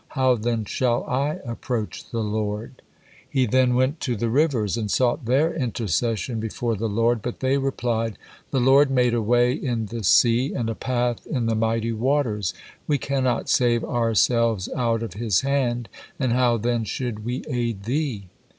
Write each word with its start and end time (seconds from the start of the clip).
How 0.17 0.33
then 0.33 0.65
shall 0.65 1.03
I 1.03 1.37
approach 1.45 2.09
the 2.09 2.23
Lord?" 2.23 2.81
He 3.29 3.45
then 3.45 3.75
went 3.75 3.99
to 3.99 4.15
the 4.15 4.31
Rivers, 4.31 4.75
and 4.75 4.89
sought 4.89 5.25
their 5.25 5.53
intercession 5.53 6.39
before 6.39 6.75
the 6.75 6.89
Lord, 6.89 7.21
but 7.21 7.39
they 7.39 7.59
replied: 7.59 8.17
"'The 8.49 8.61
Lord 8.61 8.89
made 8.89 9.13
a 9.13 9.21
way 9.21 9.53
in 9.53 9.85
the 9.85 10.03
sea, 10.03 10.55
and 10.55 10.71
a 10.71 10.73
path 10.73 11.27
in 11.27 11.45
the 11.45 11.53
mighty 11.53 11.91
waters.' 11.91 12.55
We 12.87 12.97
cannot 12.97 13.47
save 13.47 13.83
ourselves 13.85 14.67
out 14.75 15.03
of 15.03 15.13
His 15.13 15.41
hand, 15.41 15.87
and 16.19 16.33
how 16.33 16.57
then 16.57 16.83
should 16.83 17.23
we 17.23 17.43
aid 17.47 17.83
thee?" 17.83 18.25